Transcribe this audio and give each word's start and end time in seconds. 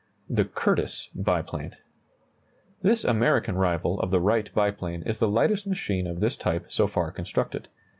THE 0.27 0.45
CURTISS 0.45 1.09
BIPLANE. 1.13 1.75
This 2.81 3.03
American 3.03 3.53
rival 3.53 3.99
of 3.99 4.09
the 4.09 4.19
Wright 4.19 4.51
biplane 4.55 5.03
is 5.03 5.19
the 5.19 5.27
lightest 5.29 5.67
machine 5.67 6.07
of 6.07 6.21
this 6.21 6.35
type 6.35 6.65
so 6.71 6.87
far 6.87 7.11
constructed. 7.11 7.67